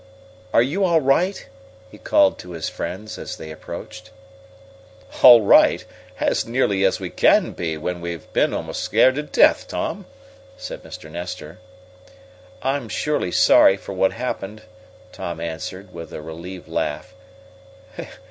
[0.51, 1.47] "Are you all right?"
[1.91, 4.09] he called to his friends, as they approached.
[5.21, 5.85] "All right,
[6.19, 10.07] as nearly as we can be when we've been almost scared to death, Tom,"
[10.57, 11.07] said Mr.
[11.07, 11.59] Nestor.
[12.63, 14.63] "I'm surely sorry for what happened,"
[15.11, 17.13] Tom answered, with a relieved laugh.